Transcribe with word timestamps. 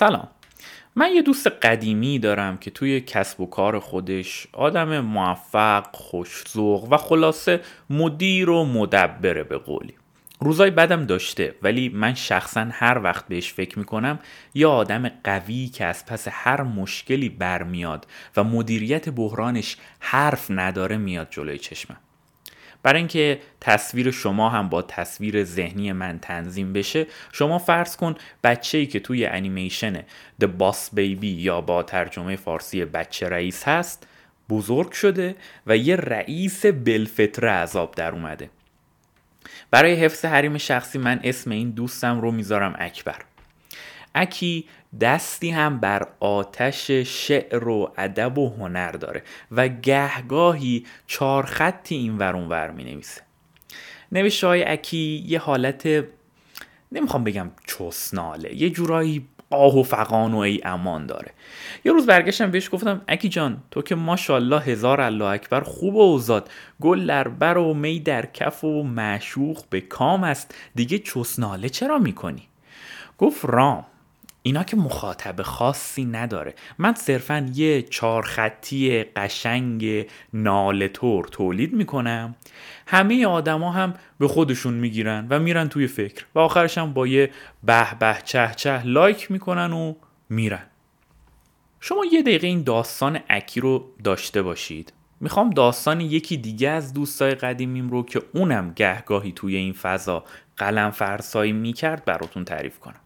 سلام. 0.00 0.28
من 0.96 1.10
یه 1.14 1.22
دوست 1.22 1.46
قدیمی 1.46 2.18
دارم 2.18 2.56
که 2.56 2.70
توی 2.70 3.00
کسب 3.00 3.40
و 3.40 3.46
کار 3.46 3.78
خودش 3.78 4.46
آدم 4.52 5.00
موفق، 5.00 5.86
خوشزوق 5.92 6.92
و 6.92 6.96
خلاصه 6.96 7.60
مدیر 7.90 8.50
و 8.50 8.64
مدبره 8.64 9.42
به 9.42 9.58
قولی. 9.58 9.94
روزای 10.40 10.70
بدم 10.70 11.06
داشته 11.06 11.54
ولی 11.62 11.88
من 11.88 12.14
شخصا 12.14 12.66
هر 12.72 13.00
وقت 13.02 13.28
بهش 13.28 13.52
فکر 13.52 13.78
می‌کنم 13.78 14.18
یه 14.54 14.66
آدم 14.66 15.08
قوی 15.24 15.66
که 15.66 15.84
از 15.84 16.06
پس 16.06 16.28
هر 16.30 16.62
مشکلی 16.62 17.28
برمیاد 17.28 18.06
و 18.36 18.44
مدیریت 18.44 19.08
بحرانش 19.08 19.76
حرف 19.98 20.46
نداره 20.50 20.96
میاد 20.96 21.28
جلوی 21.30 21.58
چشمم. 21.58 21.96
برای 22.82 22.98
اینکه 22.98 23.40
تصویر 23.60 24.10
شما 24.10 24.48
هم 24.48 24.68
با 24.68 24.82
تصویر 24.82 25.44
ذهنی 25.44 25.92
من 25.92 26.18
تنظیم 26.18 26.72
بشه 26.72 27.06
شما 27.32 27.58
فرض 27.58 27.96
کن 27.96 28.14
بچه 28.44 28.78
ای 28.78 28.86
که 28.86 29.00
توی 29.00 29.26
انیمیشن 29.26 30.00
The 30.42 30.46
Boss 30.58 30.96
Baby 30.96 31.24
یا 31.24 31.60
با 31.60 31.82
ترجمه 31.82 32.36
فارسی 32.36 32.84
بچه 32.84 33.28
رئیس 33.28 33.68
هست 33.68 34.06
بزرگ 34.48 34.92
شده 34.92 35.36
و 35.66 35.76
یه 35.76 35.96
رئیس 35.96 36.66
بلفتره 36.66 37.50
عذاب 37.50 37.94
در 37.94 38.12
اومده. 38.12 38.50
برای 39.70 39.94
حفظ 39.94 40.24
حریم 40.24 40.58
شخصی 40.58 40.98
من 40.98 41.20
اسم 41.24 41.50
این 41.50 41.70
دوستم 41.70 42.20
رو 42.20 42.30
می‌ذارم 42.30 42.76
اکبر. 42.78 43.29
اکی 44.14 44.64
دستی 45.00 45.50
هم 45.50 45.78
بر 45.78 46.08
آتش 46.20 46.90
شعر 46.90 47.68
و 47.68 47.92
ادب 47.96 48.38
و 48.38 48.48
هنر 48.48 48.92
داره 48.92 49.22
و 49.50 49.68
گهگاهی 49.68 50.86
چهار 51.06 51.46
خطی 51.46 51.94
این 51.94 52.18
ور 52.18 52.70
می 52.70 52.84
نویسه 52.84 53.22
نوشته 54.12 54.46
های 54.46 54.64
اکی 54.64 55.24
یه 55.26 55.38
حالت 55.38 56.04
نمی‌خوام 56.92 57.24
بگم 57.24 57.50
چسناله 57.66 58.54
یه 58.54 58.70
جورایی 58.70 59.28
آه 59.50 59.78
و 59.78 59.82
فقان 59.82 60.34
و 60.34 60.38
ای 60.38 60.60
امان 60.64 61.06
داره. 61.06 61.30
یه 61.84 61.92
روز 61.92 62.06
برگشتم 62.06 62.50
بهش 62.50 62.68
گفتم 62.72 63.02
اکی 63.08 63.28
جان 63.28 63.62
تو 63.70 63.82
که 63.82 63.94
ماشاءالله 63.94 64.60
هزار 64.60 65.00
الله 65.00 65.24
اکبر 65.24 65.60
خوب 65.60 65.94
و 65.94 66.00
اوزاد 66.00 66.50
گل 66.80 67.06
در 67.06 67.28
بر 67.28 67.58
و 67.58 67.74
می 67.74 68.00
در 68.00 68.26
کف 68.26 68.64
و 68.64 68.82
معشوق 68.82 69.64
به 69.70 69.80
کام 69.80 70.24
است 70.24 70.54
دیگه 70.74 70.98
چسناله 70.98 71.68
چرا 71.68 71.98
می‌کنی؟ 71.98 72.42
گفت 73.18 73.44
رام. 73.44 73.86
اینا 74.42 74.64
که 74.64 74.76
مخاطب 74.76 75.42
خاصی 75.42 76.04
نداره. 76.04 76.54
من 76.78 76.94
صرفا 76.94 77.50
یه 77.54 77.82
چهار 77.82 78.22
خطی 78.22 79.04
قشنگ 79.04 80.06
نالتور 80.32 81.24
تولید 81.24 81.72
می‌کنم. 81.72 82.34
همه 82.86 83.26
آدما 83.26 83.72
هم 83.72 83.94
به 84.18 84.28
خودشون 84.28 84.74
می‌گیرن 84.74 85.26
و 85.30 85.38
میرن 85.38 85.68
توی 85.68 85.86
فکر 85.86 86.24
و 86.34 86.38
آخرش 86.38 86.78
هم 86.78 86.92
با 86.92 87.06
یه 87.06 87.30
به 87.64 87.94
به 87.98 88.18
چه 88.24 88.50
چه 88.56 88.86
لایک 88.86 89.30
می‌کنن 89.30 89.72
و 89.72 89.94
میرن. 90.28 90.66
شما 91.80 92.04
یه 92.12 92.22
دقیقه 92.22 92.46
این 92.46 92.62
داستان 92.62 93.20
اکی 93.28 93.60
رو 93.60 93.92
داشته 94.04 94.42
باشید. 94.42 94.92
می‌خوام 95.20 95.50
داستان 95.50 96.00
یکی 96.00 96.36
دیگه 96.36 96.68
از 96.68 96.92
دوستای 96.92 97.34
قدیمیم 97.34 97.90
رو 97.90 98.02
که 98.02 98.22
اونم 98.34 98.72
گهگاهی 98.76 99.32
توی 99.32 99.56
این 99.56 99.72
فضا 99.72 100.24
قلم 100.56 100.90
فرسایی 100.90 101.52
می‌کرد 101.52 102.04
براتون 102.04 102.44
تعریف 102.44 102.78
کنم. 102.78 103.00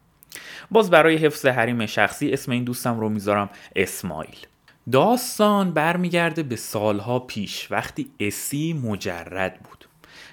باز 0.70 0.90
برای 0.90 1.16
حفظ 1.16 1.46
حریم 1.46 1.86
شخصی 1.86 2.30
اسم 2.30 2.52
این 2.52 2.64
دوستم 2.64 3.00
رو 3.00 3.08
می‌ذارم 3.08 3.50
اسماعیل. 3.76 4.46
داستان 4.92 5.72
برمیگرده 5.72 6.42
به 6.42 6.56
سالها 6.56 7.18
پیش 7.18 7.72
وقتی 7.72 8.10
اسی 8.20 8.72
مجرد 8.72 9.60
بود. 9.60 9.84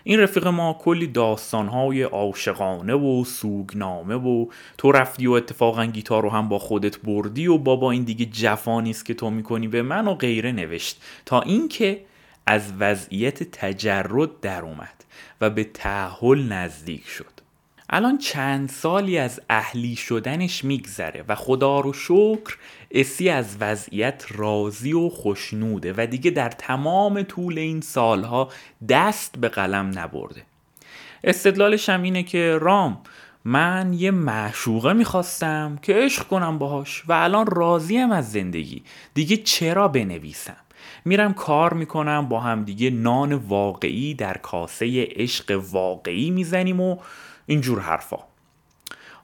این 0.04 0.20
رفیق 0.20 0.48
ما 0.48 0.80
کلی 0.82 1.08
داستانهای 1.08 2.04
عاشقانه 2.04 2.94
و 2.94 3.24
سوگنامه 3.24 4.16
و 4.16 4.46
تو 4.78 4.92
رفتی 4.92 5.28
و 5.28 5.32
اتفاقا 5.32 5.86
گیتار 5.86 6.24
رو 6.24 6.30
هم 6.30 6.50
با 6.50 6.60
خودت 6.60 6.98
بردی 6.98 7.48
و 7.48 7.58
بابا 7.58 7.92
این 7.92 8.04
دیگه 8.04 8.26
جفانی 8.26 8.90
است 8.90 9.06
که 9.06 9.14
تو 9.14 9.30
می‌کنی 9.30 9.68
به 9.68 9.82
من 9.82 10.08
و 10.08 10.14
غیره 10.14 10.52
نوشت. 10.52 11.02
تا 11.26 11.42
اینکه 11.42 12.06
از 12.46 12.74
وضعیت 12.80 13.44
تجرد 13.44 14.40
در 14.42 14.62
اومد 14.62 15.04
و 15.42 15.50
به 15.50 15.64
تعهل 15.64 16.44
نزدیک 16.44 17.08
شد. 17.08 17.41
الان 17.94 18.18
چند 18.18 18.70
سالی 18.70 19.18
از 19.18 19.42
اهلی 19.50 19.96
شدنش 19.96 20.64
میگذره 20.64 21.24
و 21.28 21.36
خدا 21.36 21.80
رو 21.80 21.94
شکر 21.94 22.58
اسی 22.92 23.30
از 23.30 23.58
وضعیت 23.60 24.26
راضی 24.30 24.94
و 24.94 25.10
خوشنوده 25.10 25.94
و 25.98 26.08
دیگه 26.08 26.32
در 26.32 26.50
تمام 26.50 27.24
طول 27.24 27.58
این 27.58 27.82
سالها 27.82 28.50
دست 28.90 29.38
به 29.38 29.50
قلم 29.50 30.00
نبرده. 30.00 30.44
استدلالش 31.24 31.90
هم 31.90 32.02
اینه 32.02 32.24
که 32.24 32.58
رام 32.62 32.98
من 33.46 33.94
یه 33.94 34.12
معشوقه 34.12 34.94
می‌خواستم 34.94 35.80
که 35.82 35.94
عشق 35.94 36.28
کنم 36.28 36.58
باهاش 36.58 37.04
و 37.08 37.14
الان 37.14 37.46
راضیم 37.46 38.12
از 38.12 38.32
زندگی. 38.32 38.84
دیگه 39.14 39.38
چرا 39.38 39.88
بنویسم؟ 39.88 40.58
میرم 41.06 41.34
کار 41.34 41.74
می‌کنم 41.74 42.30
با 42.30 42.40
هم 42.40 42.64
دیگه 42.64 42.90
نان 42.90 43.34
واقعی 43.34 44.14
در 44.14 44.38
کاسه 44.38 45.08
عشق 45.16 45.62
واقعی 45.72 46.30
می‌زنیم 46.30 46.80
و 46.80 46.98
اینجور 47.46 47.80
حرفا. 47.80 48.18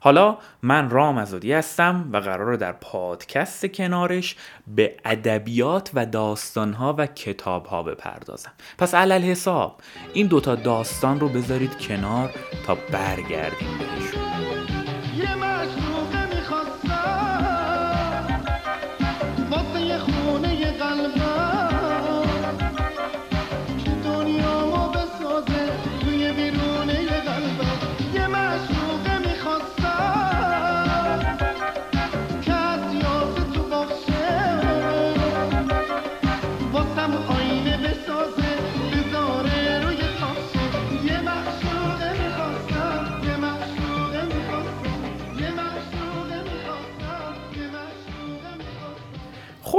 حالا 0.00 0.38
من 0.62 0.90
رام 0.90 1.18
ازادی 1.18 1.52
هستم 1.52 2.08
و 2.12 2.16
قراره 2.16 2.56
در 2.56 2.72
پادکست 2.72 3.66
کنارش 3.66 4.36
به 4.66 4.96
ادبیات 5.04 5.90
و 5.94 6.06
داستانها 6.06 6.94
و 6.98 7.06
کتابها 7.06 7.82
بپردازم. 7.82 8.52
پس 8.78 8.94
علل 8.94 9.22
حساب 9.22 9.80
این 10.12 10.26
دوتا 10.26 10.54
داستان 10.54 11.20
رو 11.20 11.28
بذارید 11.28 11.78
کنار 11.78 12.30
تا 12.66 12.74
برگردیم 12.74 13.78
بهشون. 13.78 14.28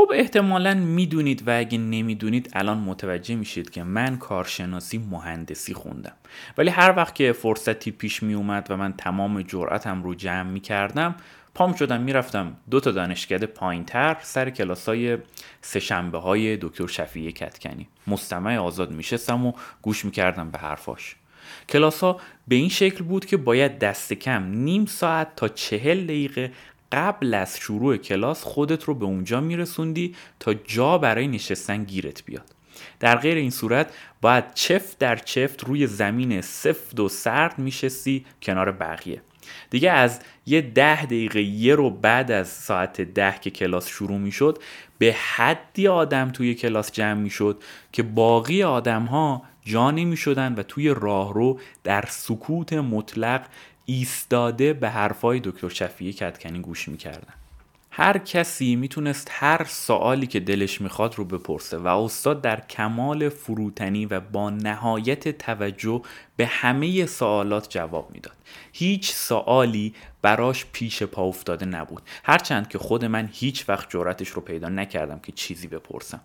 خب 0.09 0.15
احتمالا 0.15 0.73
می‌دونید 0.73 1.47
و 1.47 1.59
اگه 1.59 1.77
نمی‌دونید 1.77 2.49
الان 2.53 2.77
متوجه 2.77 3.35
میشید 3.35 3.69
که 3.69 3.83
من 3.83 4.17
کارشناسی 4.17 4.97
مهندسی 4.97 5.73
خوندم. 5.73 6.13
ولی 6.57 6.69
هر 6.69 6.93
وقت 6.97 7.15
که 7.15 7.31
فرصتی 7.33 7.91
پیش 7.91 8.23
می 8.23 8.33
اومد 8.33 8.67
و 8.69 8.77
من 8.77 8.93
تمام 8.93 9.41
جرأتم 9.41 10.03
رو 10.03 10.15
جمع 10.15 10.49
می 10.49 10.59
کردم 10.59 11.15
پام 11.53 11.73
شدم 11.73 12.01
می‌رفتم 12.01 12.57
دو 12.71 12.79
تا 12.79 12.91
دانشکده 12.91 13.45
پایینتر 13.45 14.17
سر 14.21 14.49
کلاسای 14.49 15.17
سهشنبه 15.61 16.17
های 16.17 16.57
دکتر 16.57 16.87
شفیع 16.87 17.31
کتکنی. 17.31 17.87
مستمع 18.07 18.57
آزاد 18.57 18.91
میشستم 18.91 19.45
و 19.45 19.53
گوش 19.81 20.05
می‌کردم 20.05 20.51
به 20.51 20.57
حرفاش. 20.57 21.15
کلاس 21.69 21.99
ها 22.03 22.19
به 22.47 22.55
این 22.55 22.69
شکل 22.69 23.03
بود 23.03 23.25
که 23.25 23.37
باید 23.37 23.79
دست 23.79 24.13
کم 24.13 24.43
نیم 24.43 24.85
ساعت 24.85 25.35
تا 25.35 25.47
چهل 25.47 26.03
دقیقه 26.03 26.51
قبل 26.91 27.33
از 27.33 27.57
شروع 27.57 27.97
کلاس 27.97 28.44
خودت 28.44 28.83
رو 28.83 28.95
به 28.95 29.05
اونجا 29.05 29.41
میرسوندی 29.41 30.16
تا 30.39 30.53
جا 30.53 30.97
برای 30.97 31.27
نشستن 31.27 31.83
گیرت 31.83 32.25
بیاد. 32.25 32.55
در 33.00 33.16
غیر 33.16 33.38
این 33.38 33.50
صورت 33.50 33.94
باید 34.22 34.53
چفت 34.53 35.00
در 35.00 35.16
چفت 35.16 35.63
روی 35.63 35.88
زمین 35.88 36.41
سفت 36.41 37.00
و 37.00 37.09
سرد 37.09 37.59
میشستی 37.59 38.25
کنار 38.41 38.72
بقیه. 38.72 39.22
دیگه 39.69 39.91
از 39.91 40.19
یه 40.45 40.61
ده 40.61 41.05
دقیقه 41.05 41.41
یه 41.41 41.75
رو 41.75 41.89
بعد 41.89 42.31
از 42.31 42.47
ساعت 42.47 43.01
ده 43.01 43.36
که 43.41 43.50
کلاس 43.50 43.88
شروع 43.88 44.18
می‌شد 44.18 44.57
به 44.97 45.13
حدی 45.13 45.88
آدم 45.88 46.30
توی 46.30 46.56
کلاس 46.56 46.91
جمع 46.91 47.19
می‌شد 47.19 47.63
که 47.91 48.03
باقی 48.03 48.63
آدم 48.63 49.03
ها 49.03 49.44
جا 49.63 49.91
نمی 49.91 50.18
شدن 50.18 50.53
و 50.53 50.63
توی 50.63 50.89
راهرو 50.89 51.59
در 51.83 52.06
سکوت 52.07 52.74
مطلق 52.74 53.41
ایستاده 53.89 54.74
به 54.74 54.89
حرفای 54.89 55.39
دکتر 55.44 55.69
شفیه 55.69 56.13
کتکنی 56.13 56.59
گوش 56.59 56.88
می‌کردن. 56.88 57.33
هر 57.91 58.18
کسی 58.18 58.75
می‌تونست 58.75 59.27
هر 59.31 59.65
سوالی 59.68 60.27
که 60.27 60.39
دلش 60.39 60.81
می‌خواد 60.81 61.15
رو 61.15 61.25
بپرسه 61.25 61.77
و 61.77 61.88
استاد 61.88 62.41
در 62.41 62.59
کمال 62.59 63.30
فروتنی 63.30 64.06
و 64.06 64.19
با 64.19 64.50
نهایت 64.50 65.38
توجه 65.38 66.01
به 66.38 66.45
همه 66.45 67.06
سوالات 67.06 67.69
جواب 67.69 68.12
می‌داد. 68.12 68.36
هیچ 68.74 69.12
سوالی 69.12 69.94
براش 70.21 70.65
پیش 70.71 71.03
پا 71.03 71.24
افتاده 71.24 71.65
نبود. 71.65 72.01
هرچند 72.24 72.68
که 72.68 72.77
خود 72.77 73.06
من 73.06 73.30
هیچ 73.33 73.69
وقت 73.69 73.89
جرأتش 73.89 74.30
رو 74.30 74.41
پیدا 74.41 74.69
نکردم 74.69 75.19
که 75.19 75.31
چیزی 75.31 75.68
بپرسم. 75.68 76.21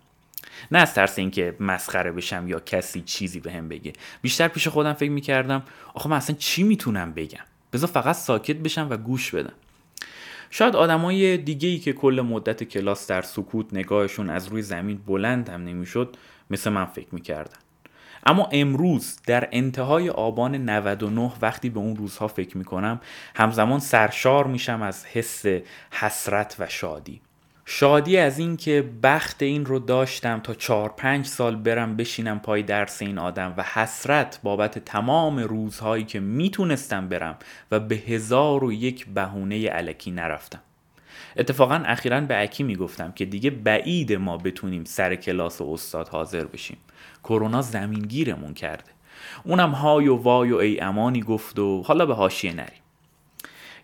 نه 0.71 0.79
از 0.79 0.93
ترس 0.93 1.19
اینکه 1.19 1.55
مسخره 1.59 2.11
بشم 2.11 2.47
یا 2.47 2.59
کسی 2.59 3.01
چیزی 3.01 3.39
به 3.39 3.51
هم 3.51 3.69
بگه. 3.69 3.93
بیشتر 4.21 4.47
پیش 4.47 4.67
خودم 4.67 4.93
فکر 4.93 5.11
می‌کردم 5.11 5.63
آخه 5.93 6.09
من 6.09 6.17
اصلا 6.17 6.35
چی 6.39 6.63
می‌تونم 6.63 7.13
بگم؟ 7.13 7.43
بذار 7.75 7.89
فقط 7.89 8.15
ساکت 8.15 8.55
بشم 8.55 8.87
و 8.89 8.97
گوش 8.97 9.35
بدم. 9.35 9.53
شاید 10.49 10.75
آدمای 10.75 11.37
دیگه 11.37 11.69
ای 11.69 11.79
که 11.79 11.93
کل 11.93 12.21
مدت 12.29 12.63
کلاس 12.63 13.07
در 13.07 13.21
سکوت 13.21 13.65
نگاهشون 13.73 14.29
از 14.29 14.47
روی 14.47 14.61
زمین 14.61 14.97
بلند 15.07 15.49
هم 15.49 15.63
نمی‌شد 15.63 16.17
مثل 16.49 16.69
من 16.69 16.85
فکر 16.85 17.07
می‌کردن. 17.11 17.57
اما 18.25 18.49
امروز 18.51 19.17
در 19.27 19.49
انتهای 19.51 20.09
آبان 20.09 20.55
99 20.55 21.31
وقتی 21.41 21.69
به 21.69 21.79
اون 21.79 21.95
روزها 21.95 22.27
فکر 22.27 22.57
می‌کنم 22.57 23.01
همزمان 23.35 23.79
سرشار 23.79 24.47
میشم 24.47 24.81
از 24.81 25.05
حس 25.05 25.45
حسرت 25.91 26.55
و 26.59 26.67
شادی. 26.69 27.21
شادی 27.67 28.17
از 28.17 28.39
اینکه 28.39 28.89
بخت 29.03 29.43
این 29.43 29.65
رو 29.65 29.79
داشتم 29.79 30.39
تا 30.39 30.53
چهار 30.53 30.89
پنج 30.89 31.25
سال 31.25 31.55
برم 31.55 31.95
بشینم 31.95 32.39
پای 32.39 32.63
درس 32.63 33.01
این 33.01 33.17
آدم 33.17 33.53
و 33.57 33.63
حسرت 33.63 34.39
بابت 34.43 34.79
تمام 34.79 35.39
روزهایی 35.39 36.03
که 36.03 36.19
می‌تونستم 36.19 37.09
برم 37.09 37.35
و 37.71 37.79
به 37.79 37.95
هزار 37.95 38.63
و 38.63 38.73
یک 38.73 39.07
بهونه 39.07 39.67
علکی 39.67 40.11
نرفتم. 40.11 40.61
اتفاقا 41.37 41.75
اخیرا 41.75 42.21
به 42.21 42.41
اکی 42.41 42.63
می‌گفتم 42.63 43.11
که 43.11 43.25
دیگه 43.25 43.49
بعید 43.49 44.13
ما 44.13 44.37
بتونیم 44.37 44.83
سر 44.83 45.15
کلاس 45.15 45.61
و 45.61 45.71
استاد 45.73 46.07
حاضر 46.07 46.45
بشیم. 46.45 46.77
کرونا 47.23 47.61
زمینگیرمون 47.61 48.53
کرده. 48.53 48.91
اونم 49.43 49.71
های 49.71 50.07
و 50.07 50.15
وای 50.15 50.51
و 50.51 50.55
ای 50.55 50.79
امانی 50.79 51.21
گفت 51.21 51.59
و 51.59 51.83
حالا 51.83 52.05
به 52.05 52.13
هاشیه 52.13 52.53
نریم. 52.53 52.84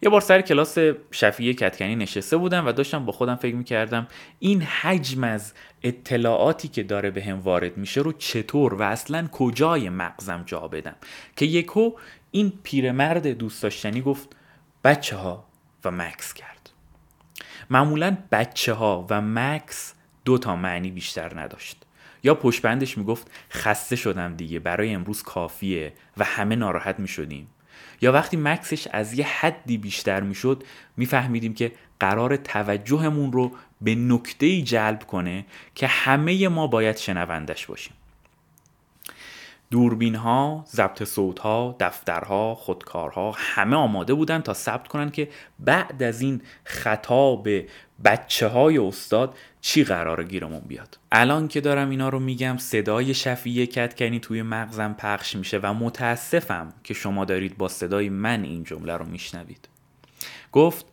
یه 0.03 0.09
بار 0.09 0.21
سر 0.21 0.41
کلاس 0.41 0.77
شفیه 1.11 1.53
کتکنی 1.53 1.95
نشسته 1.95 2.37
بودم 2.37 2.67
و 2.67 2.71
داشتم 2.71 3.05
با 3.05 3.11
خودم 3.11 3.35
فکر 3.35 3.55
می‌کردم 3.55 4.07
این 4.39 4.61
حجم 4.61 5.23
از 5.23 5.53
اطلاعاتی 5.83 6.67
که 6.67 6.83
داره 6.83 7.11
به 7.11 7.23
هم 7.23 7.39
وارد 7.39 7.77
میشه 7.77 8.01
رو 8.01 8.11
چطور 8.11 8.73
و 8.73 8.81
اصلا 8.81 9.27
کجای 9.31 9.89
مغزم 9.89 10.43
جا 10.45 10.67
بدم. 10.67 10.95
که 11.35 11.45
یکو 11.45 11.91
این 12.31 12.53
پیرمرد 12.63 13.27
دوست 13.27 13.63
داشتنی 13.63 14.01
گفت 14.01 14.35
بچه 14.83 15.15
ها 15.15 15.45
و 15.85 15.91
مکس 15.91 16.33
کرد. 16.33 16.69
معمولا 17.69 18.17
بچه 18.31 18.73
ها 18.73 19.07
و 19.09 19.21
مکس 19.21 19.93
دو 20.25 20.37
تا 20.37 20.55
معنی 20.55 20.91
بیشتر 20.91 21.39
نداشت. 21.39 21.85
یا 22.23 22.35
پشبندش 22.35 22.97
می‌گفت 22.97 23.31
خسته 23.51 23.95
شدم 23.95 24.35
دیگه 24.35 24.59
برای 24.59 24.93
امروز 24.93 25.23
کافیه 25.23 25.93
و 26.17 26.23
همه 26.23 26.55
ناراحت 26.55 26.99
می‌شدیم. 26.99 27.47
یا 28.01 28.11
وقتی 28.11 28.37
مکسش 28.37 28.87
از 28.87 29.13
یه 29.13 29.25
حدی 29.25 29.77
بیشتر 29.77 30.21
می‌شد 30.21 30.63
میفهمیدیم 30.97 31.53
که 31.53 31.71
قرار 31.99 32.35
توجهمون 32.35 33.31
رو 33.31 33.51
به 33.81 33.95
نکته 33.95 34.61
جلب 34.61 35.03
کنه 35.07 35.45
که 35.75 35.87
همه 35.87 36.47
ما 36.47 36.67
باید 36.67 36.97
شنوندش 36.97 37.65
باشیم. 37.65 37.93
دوربین 39.71 40.15
ها، 40.15 40.65
ضبط 40.67 41.03
صوت 41.03 41.39
ها، 41.39 41.75
دفترها، 41.79 42.55
خودکارها 42.55 43.33
همه 43.37 43.75
آماده 43.75 44.13
بودن 44.13 44.41
تا 44.41 44.53
ثبت 44.53 44.87
کنن 44.87 45.09
که 45.09 45.29
بعد 45.59 46.03
از 46.03 46.21
این 46.21 46.41
خطاب 46.63 47.47
بچه 48.05 48.47
های 48.47 48.77
استاد 48.77 49.37
چی 49.61 49.83
قرار 49.83 50.23
گیرمون 50.23 50.59
بیاد. 50.59 50.97
الان 51.11 51.47
که 51.47 51.61
دارم 51.61 51.89
اینا 51.89 52.09
رو 52.09 52.19
میگم 52.19 52.57
صدای 52.57 53.13
شفیه 53.13 53.67
کتکنی 53.67 54.19
توی 54.19 54.41
مغزم 54.41 54.93
پخش 54.93 55.35
میشه 55.35 55.57
و 55.57 55.73
متاسفم 55.73 56.73
که 56.83 56.93
شما 56.93 57.25
دارید 57.25 57.57
با 57.57 57.67
صدای 57.67 58.09
من 58.09 58.43
این 58.43 58.63
جمله 58.63 58.97
رو 58.97 59.05
میشنوید. 59.05 59.67
گفت 60.51 60.85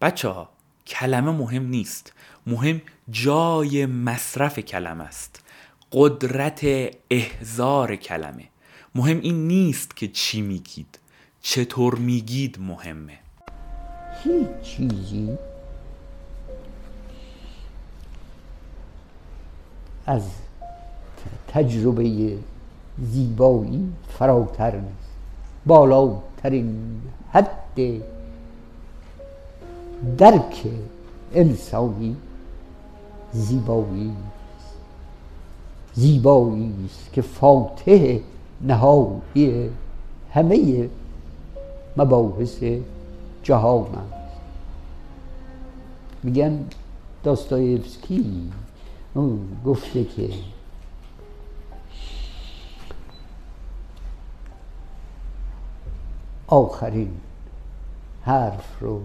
بچه 0.00 0.28
ها 0.28 0.50
کلمه 0.86 1.30
مهم 1.30 1.66
نیست. 1.66 2.12
مهم 2.46 2.82
جای 3.10 3.86
مصرف 3.86 4.58
کلمه 4.58 5.04
است. 5.04 5.41
قدرت 5.92 6.60
احزار 7.10 7.96
کلمه. 7.96 8.44
مهم 8.94 9.20
این 9.20 9.46
نیست 9.46 9.96
که 9.96 10.08
چی 10.08 10.42
میگید 10.42 10.98
چطور 11.42 11.94
میگید 11.94 12.58
مهمه. 12.60 13.18
هیچ 14.24 14.62
چیزی 14.62 15.38
از 20.06 20.22
تجربه 21.48 22.36
زیبایی 22.98 23.92
فراتر 24.18 24.76
نیست. 24.76 25.12
بالاترین 25.66 27.00
حد 27.32 28.02
درک 30.18 30.66
انسانی 31.34 32.16
زیبایی 33.32 34.12
زیبایی 35.94 36.74
است 36.84 37.12
که 37.12 37.22
فاتح 37.22 38.18
نهایی 38.60 39.70
همه 40.32 40.88
مباحث 41.96 42.64
جهان 43.42 43.86
است. 43.94 44.32
میگن 46.22 46.64
داستایفسکی 47.24 48.50
گفته 49.64 50.04
که 50.04 50.28
آخرین 56.46 57.10
حرف 58.22 58.80
رو 58.80 59.00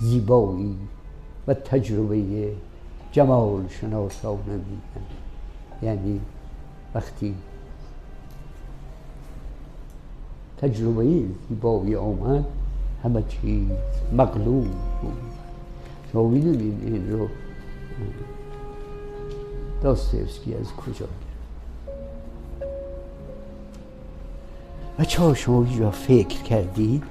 زیبایی 0.00 0.76
و 1.46 1.54
تجربه 1.54 2.52
جمال 3.12 3.68
شناسانه 3.68 4.52
میگن. 4.52 5.23
یعنی 5.84 6.20
وقتی 6.94 7.34
تجربه 10.58 11.24
زیبایی 11.48 11.96
آمد 11.96 12.44
همه 13.02 13.22
چیز 13.28 13.68
مغلوب 14.12 14.64
بود. 15.02 15.12
شما 16.12 16.28
می‌دونید 16.28 16.82
این 16.84 17.12
رو 17.12 17.28
داستایوسکی 19.82 20.54
از 20.54 20.72
کجا 20.72 21.06
بچه 24.98 25.22
ها 25.22 25.34
شما 25.34 25.64
اینجا 25.64 25.90
فکر 25.90 26.42
کردید 26.42 27.02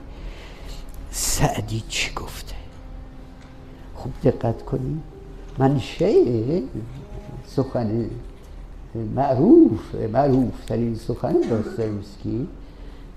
سعدی 1.11 1.83
چی 1.89 2.13
گفته؟ 2.13 2.55
خوب 3.95 4.13
دقت 4.23 4.65
کنید. 4.65 5.01
منشه 5.57 6.61
سخن 7.47 8.09
معروف 8.95 9.95
معروف 10.13 10.65
ترین 10.67 10.95
سخن 10.95 11.35
داستایوسکی 11.49 12.47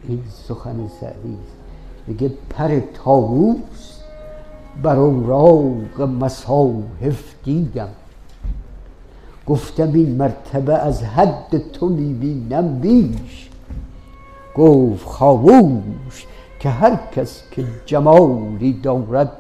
این 0.09 0.23
سخن 0.49 0.89
سعدی 1.01 1.39
میگه 2.07 2.31
پر 2.51 2.81
تاووس 3.05 4.01
بر 4.83 4.97
اوراق 4.97 6.01
مصاحف 6.01 7.35
دیدم. 7.45 7.89
گفتم 9.47 9.93
این 9.93 10.17
مرتبه 10.17 10.75
از 10.75 11.03
حد 11.03 11.73
تو 11.73 11.89
می‌بینم 11.89 12.79
بیش. 12.79 13.51
گفت 14.57 15.07
خاموش 15.07 16.27
که 16.61 16.69
هر 16.69 16.99
کس 17.17 17.43
که 17.51 17.65
جمالی 17.87 18.73
دارد 18.73 19.33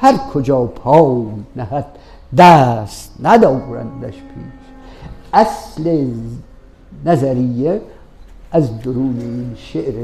هر 0.00 0.16
کجا 0.16 0.66
پای 0.66 1.26
نهد 1.56 1.86
دست 2.36 3.14
ندارندش 3.22 4.14
پیش. 4.14 4.61
اصل 5.32 6.06
نظریه 7.04 7.80
از 8.52 8.80
درون 8.80 9.16
این 9.20 9.52
شعر 9.56 9.94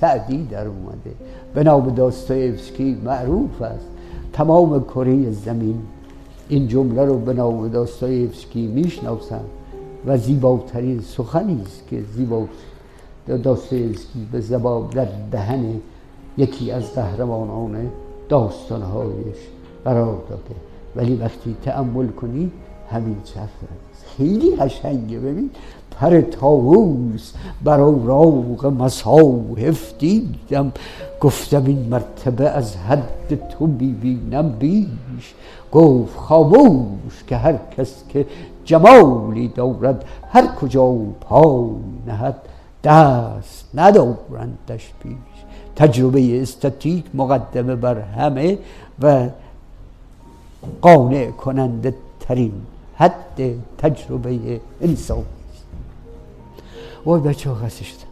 سعدی 0.00 0.44
در 0.44 0.66
اومده. 0.66 1.14
به 1.54 1.90
داستایفسکی 1.96 3.00
معروف 3.04 3.62
است. 3.62 3.86
تمام 4.32 4.84
کره 4.84 5.30
زمین 5.30 5.82
این 6.48 6.68
جمله 6.68 7.04
رو 7.04 7.18
به 7.18 7.34
داستایفسکی 7.68 8.66
می‌شناسن 8.66 9.44
و 10.06 10.18
زیباترین 10.18 11.00
سخنی 11.00 11.62
است 11.62 11.88
که 11.90 12.02
زیبا 12.14 12.46
داستایفسکی 13.42 14.28
به 14.32 14.40
زبان 14.40 14.86
در 14.86 15.08
دهن 15.30 15.80
یکی 16.38 16.70
از 16.70 16.94
قهرمانان 16.94 17.90
داستانهایش 18.28 19.36
قرار 19.84 20.18
داده. 20.30 20.54
ولی 20.96 21.16
وقتی 21.16 21.56
تأمل 21.64 22.06
کنی 22.06 22.50
همین 22.90 23.16
چرخ 23.24 23.48
خیلی 24.18 24.56
قشنگه. 24.56 25.18
ببین 25.18 25.50
پر 26.00 26.20
تاووس 26.20 27.32
بر 27.64 27.80
اوراق 27.80 28.66
مصاحف 28.66 29.92
دیدم. 29.98 30.72
گفتم 31.20 31.64
این 31.64 31.88
مرتبه 31.90 32.48
از 32.48 32.76
حد 32.76 33.48
تو 33.48 33.66
می‌بینم 33.66 34.48
بیش. 34.48 35.34
گفت 35.72 36.16
خاموش 36.16 37.24
که 37.26 37.36
هر 37.36 37.54
کس 37.78 37.94
که 38.08 38.26
جمالی 38.64 39.48
دارد 39.48 40.04
هر 40.32 40.46
کجا 40.46 40.94
پای 41.20 41.70
نهد 42.06 42.36
دست 42.84 43.64
ندارندش 43.74 44.92
پیش 45.02 45.38
تجربه 45.76 46.42
استاتیک 46.42 47.04
مقدمه 47.14 47.76
بر 47.76 48.00
همه 48.00 48.58
و 49.02 49.28
قانع 50.82 51.30
کننده 51.30 51.94
ترین 52.20 52.52
حد 52.98 53.54
تجربه 53.78 54.60
انسان. 54.80 55.24
وای 57.04 57.20
بچه 57.20 57.54
خسته 57.54 58.08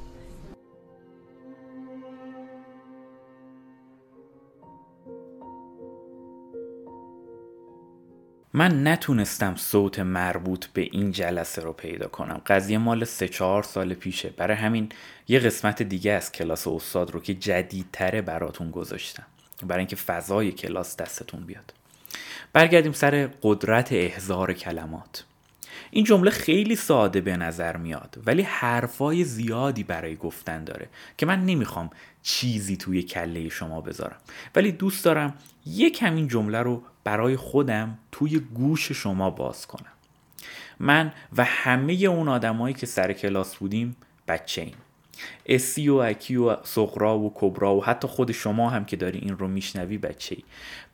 من 8.52 8.87
نتونستم 8.87 9.57
صوت 9.57 9.99
مربوط 9.99 10.66
به 10.66 10.83
این 10.83 11.11
جلسه 11.11 11.62
رو 11.62 11.73
پیدا 11.73 12.09
کنم. 12.09 12.40
قضیه 12.47 12.78
مال 12.78 13.05
سه 13.05 13.28
چهار 13.28 13.62
سال 13.62 13.95
پیشه. 13.95 14.28
برای 14.37 14.57
همین 14.57 14.88
یه 15.28 15.38
قسمت 15.38 15.83
دیگه 15.83 16.12
از 16.12 16.33
کلاس 16.33 16.66
استاد 16.66 17.11
رو 17.11 17.21
که 17.21 17.35
جدیدتره 17.35 18.23
براتون 18.23 18.71
گذاشتم. 18.71 19.26
برای 19.62 19.78
اینکه 19.78 19.97
فضای 19.97 20.52
کلاس 20.52 20.97
دستتون 20.97 21.40
بیاد. 21.40 21.73
برگردیم 22.52 22.93
سر 22.93 23.31
قدرت 23.43 23.93
احزار 23.93 24.52
کلمات. 24.52 25.25
این 25.90 26.05
جمله 26.05 26.31
خیلی 26.31 26.76
ساده 26.76 27.21
به 27.21 27.37
نظر 27.37 27.76
میاد 27.76 28.19
ولی 28.26 28.43
حرفای 28.43 29.25
زیادی 29.25 29.83
برای 29.83 30.16
گفتن 30.16 30.64
داره 30.64 30.88
که 31.19 31.26
من 31.26 31.45
نمی‌خوام 31.47 31.90
چیزی 32.23 32.76
توی 32.76 33.02
کله 33.02 33.49
شما 33.49 33.81
بذارم. 33.81 34.16
ولی 34.55 34.73
دوست 34.73 35.05
دارم 35.05 35.35
یک 35.66 36.02
همین 36.02 36.28
جمله 36.28 36.59
رو 36.59 36.83
برای 37.05 37.37
خودم 37.37 37.99
توی 38.12 38.38
گوش 38.38 38.93
شما 38.93 39.31
باز 39.31 39.66
کنم. 39.66 39.93
من 40.81 41.12
و 41.37 41.45
همه 41.45 41.93
اون 41.93 42.28
آدمایی 42.28 42.75
که 42.75 42.87
سر 42.87 43.12
کلاس 43.12 43.57
بودیم 43.57 43.97
بچه 44.28 44.62
ایم. 44.62 44.75
اسی 45.46 45.88
و 45.88 45.94
اکی 45.94 46.37
و 46.37 46.56
سقرا 46.64 47.18
و 47.18 47.32
کبرا 47.35 47.76
و 47.76 47.85
حتی 47.85 48.08
خود 48.08 48.32
شما 48.32 48.70
هم 48.70 48.85
که 48.85 48.96
داری 48.96 49.18
این 49.18 49.38
رو 49.38 49.49
میشنوی 49.49 49.99
بچه 49.99 50.35
ای. 50.35 50.44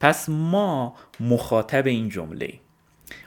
پس 0.00 0.28
ما 0.28 0.96
مخاطب 1.20 1.86
این 1.86 2.08
جمله 2.08 2.46
ای. 2.46 2.60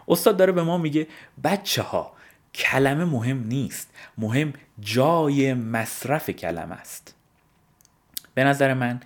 استاد 0.08 0.38
داره 0.38 0.52
به 0.52 0.64
ما 0.64 0.78
میگه 0.78 1.08
بچه 1.44 1.82
ها 1.82 2.14
کلمه 2.54 3.06
مهم 3.06 3.48
نیست. 3.48 3.94
مهم 4.18 4.54
جای 4.80 5.54
مصرف 5.54 6.30
کلمه 6.30 6.76
است. 6.76 7.16
به 8.34 8.44
نظر 8.44 8.74
من 8.74 9.00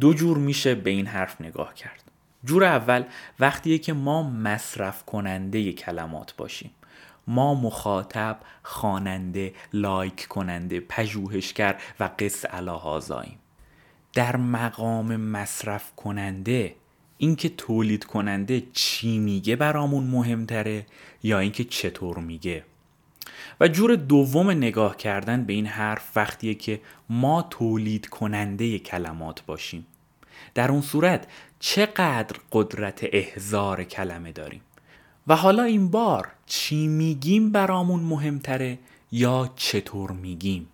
دو 0.00 0.14
جور 0.14 0.38
میشه 0.38 0.74
به 0.74 0.90
این 0.90 1.06
حرف 1.06 1.40
نگاه 1.40 1.74
کرد. 1.74 2.02
جور 2.44 2.64
اول 2.64 3.04
وقتیه 3.40 3.78
که 3.78 3.92
ما 3.92 4.22
مصرف 4.22 5.04
کننده 5.04 5.72
کلمات 5.72 6.36
باشیم. 6.36 6.70
ما 7.26 7.54
مخاطب 7.54 8.38
خواننده 8.62 9.54
لایک 9.72 10.26
کننده 10.26 10.80
پژوهشگر 10.80 11.80
و 12.00 12.10
قص 12.18 12.44
الهازاییم 12.50 13.38
در 14.12 14.36
مقام 14.36 15.16
مصرف 15.16 15.92
کننده 15.96 16.74
اینکه 17.18 17.48
تولید 17.48 18.04
کننده 18.04 18.62
چی 18.72 19.18
میگه 19.18 19.56
برامون 19.56 20.04
مهمتره 20.04 20.86
یا 21.22 21.38
اینکه 21.38 21.64
چطور 21.64 22.18
میگه. 22.18 22.64
و 23.60 23.68
جور 23.68 23.96
دوم 23.96 24.50
نگاه 24.50 24.96
کردن 24.96 25.44
به 25.44 25.52
این 25.52 25.66
حرف 25.66 26.16
وقتیه 26.16 26.54
که 26.54 26.80
ما 27.08 27.42
تولید 27.42 28.08
کننده 28.08 28.78
کلمات 28.78 29.46
باشیم. 29.46 29.86
در 30.54 30.70
اون 30.70 30.80
صورت 30.80 31.26
چقدر 31.60 32.36
قدرت 32.52 33.00
احزار 33.12 33.84
کلمه 33.84 34.32
داریم؟ 34.32 34.60
و 35.26 35.36
حالا 35.36 35.62
این 35.62 35.90
بار 35.90 36.28
چی 36.46 36.86
میگیم 36.86 37.50
برامون 37.50 38.00
مهمتره 38.00 38.78
یا 39.12 39.50
چطور 39.56 40.10
میگیم؟ 40.10 40.68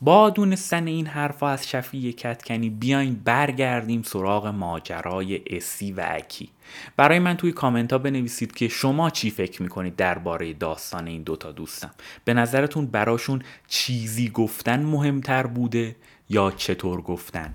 با 0.00 0.30
دونستن 0.30 0.86
این 0.86 1.06
حرفا 1.06 1.48
از 1.48 1.68
شفیع 1.68 2.12
کتکنی 2.12 2.70
بیاین 2.70 3.20
برگردیم 3.24 4.02
سراغ 4.02 4.46
ماجرای 4.46 5.40
اسی 5.50 5.92
و 5.92 6.04
اکی. 6.08 6.50
برای 6.96 7.18
من 7.18 7.36
توی 7.36 7.52
کامنت 7.52 7.92
ها 7.92 7.98
بنویسید 7.98 8.52
که 8.52 8.68
شما 8.68 9.10
چی 9.10 9.30
فکر 9.30 9.62
می‌کنید 9.62 9.96
درباره 9.96 10.52
داستان 10.52 11.06
این 11.06 11.22
دوتا 11.22 11.52
دوستم. 11.52 11.90
به 12.24 12.34
نظرتون 12.34 12.86
براشون 12.86 13.42
چیزی 13.68 14.28
گفتن 14.28 14.82
مهمتر 14.82 15.46
بوده 15.46 15.96
یا 16.30 16.50
چطور 16.50 17.00
گفتن؟ 17.00 17.54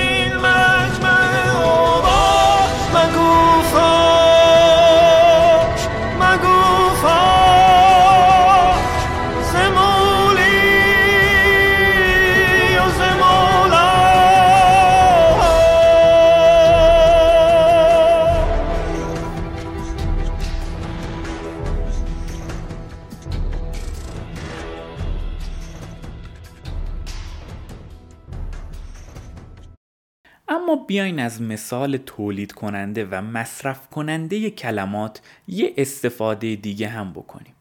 بیاین 30.91 31.19
از 31.19 31.41
مثال 31.41 31.97
تولید 31.97 32.51
کننده 32.51 33.07
و 33.11 33.21
مصرف 33.21 33.89
کننده 33.89 34.49
کلمات 34.49 35.21
یه 35.47 35.73
استفاده 35.77 36.55
دیگه 36.55 36.87
هم 36.87 37.11
بکنیم. 37.11 37.53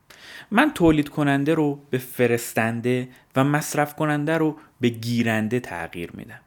من 0.50 0.70
تولید 0.74 1.08
کننده 1.08 1.54
رو 1.54 1.80
به 1.90 1.98
فرستنده 1.98 3.08
و 3.36 3.44
مصرف 3.44 3.94
کننده 3.94 4.38
رو 4.38 4.56
به 4.80 4.88
گیرنده 4.88 5.60
تغییر 5.60 6.10
میدم. 6.14 6.40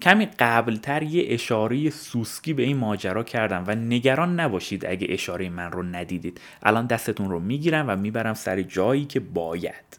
کمی 0.00 0.26
قبلتر 0.26 1.02
یه 1.02 1.24
اشاره 1.26 1.90
سوسکی 1.90 2.52
به 2.52 2.62
این 2.62 2.76
ماجرا 2.76 3.22
کردم 3.22 3.64
و 3.66 3.74
نگران 3.74 4.40
نباشید 4.40 4.86
اگه 4.86 5.06
اشاره 5.10 5.48
من 5.48 5.72
رو 5.72 5.82
ندیدید. 5.82 6.40
الان 6.62 6.86
دستتون 6.86 7.30
رو 7.30 7.40
می‌گیرم 7.40 7.84
و 7.88 7.96
می‌برم 7.96 8.34
سر 8.34 8.62
جایی 8.62 9.04
که 9.04 9.20
باید. 9.20 9.98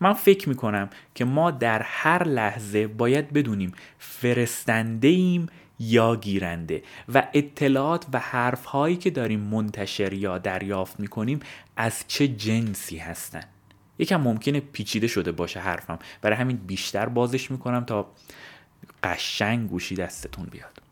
من 0.00 0.12
فکر 0.12 0.48
می‌کنم 0.48 0.90
که 1.14 1.24
ما 1.24 1.50
در 1.50 1.82
هر 1.82 2.24
لحظه 2.24 2.86
باید 2.86 3.32
بدونیم 3.32 3.72
فرستنده 3.98 5.08
ایم 5.08 5.46
یا 5.78 6.16
گیرنده 6.16 6.82
و 7.14 7.28
اطلاعات 7.32 8.06
و 8.12 8.18
حرف 8.18 8.64
هایی 8.64 8.96
که 8.96 9.10
داریم 9.10 9.40
منتشر 9.40 10.12
یا 10.12 10.38
دریافت 10.38 11.00
می‌کنیم 11.00 11.40
از 11.76 12.04
چه 12.08 12.28
جنسی 12.28 12.98
هستن. 12.98 13.42
یکم 13.98 14.16
ممکنه 14.20 14.60
پیچیده 14.60 15.06
شده 15.06 15.32
باشه 15.32 15.60
حرفم. 15.60 15.98
برای 16.22 16.36
همین 16.36 16.56
بیشتر 16.56 17.06
بازش 17.06 17.50
می‌کنم 17.50 17.84
تا 17.84 18.12
قشنگ 19.02 19.68
گوشی 19.68 19.94
دستتون 19.94 20.46
بیاد. 20.46 20.82